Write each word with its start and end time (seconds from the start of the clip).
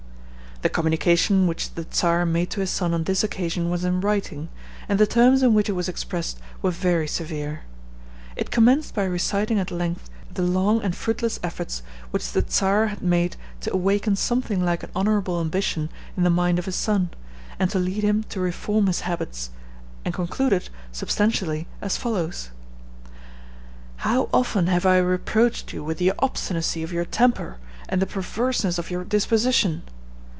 The 0.61 0.69
communication 0.69 1.47
which 1.47 1.73
the 1.73 1.87
Czar 1.91 2.23
made 2.23 2.51
to 2.51 2.59
his 2.59 2.69
son 2.69 2.93
on 2.93 3.05
this 3.05 3.23
occasion 3.23 3.71
was 3.71 3.83
in 3.83 3.99
writing, 3.99 4.49
and 4.87 4.99
the 4.99 5.07
terms 5.07 5.41
in 5.41 5.55
which 5.55 5.67
it 5.69 5.71
was 5.71 5.89
expressed 5.89 6.37
were 6.61 6.69
very 6.69 7.07
severe. 7.07 7.61
It 8.35 8.51
commenced 8.51 8.93
by 8.93 9.05
reciting 9.05 9.57
at 9.57 9.71
length 9.71 10.07
the 10.31 10.43
long 10.43 10.83
and 10.83 10.95
fruitless 10.95 11.39
efforts 11.41 11.81
which 12.11 12.31
the 12.31 12.45
Czar 12.47 12.85
had 12.85 13.01
made 13.01 13.37
to 13.61 13.73
awaken 13.73 14.15
something 14.15 14.63
like 14.63 14.83
an 14.83 14.91
honorable 14.95 15.39
ambition 15.41 15.89
in 16.15 16.21
the 16.21 16.29
mind 16.29 16.59
of 16.59 16.65
his 16.65 16.75
son, 16.75 17.09
and 17.57 17.71
to 17.71 17.79
lead 17.79 18.03
him 18.03 18.21
to 18.29 18.39
reform 18.39 18.85
his 18.85 18.99
habits, 18.99 19.49
and 20.05 20.13
concluded, 20.13 20.69
substantially, 20.91 21.65
as 21.81 21.97
follows: 21.97 22.51
"How 24.05 24.29
often 24.31 24.67
have 24.67 24.85
I 24.85 24.99
reproached 24.99 25.73
you 25.73 25.83
with 25.83 25.97
the 25.97 26.13
obstinacy 26.19 26.83
of 26.83 26.93
your 26.93 27.05
temper 27.05 27.57
and 27.89 27.99
the 27.99 28.05
perverseness 28.05 28.77
of 28.77 28.91
your 28.91 29.03
disposition! 29.03 29.81